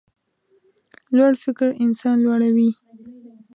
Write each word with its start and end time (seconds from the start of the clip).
لوړ 1.15 1.33
فکر 1.43 1.69
انسان 1.85 2.17
لوړوي. 2.25 2.69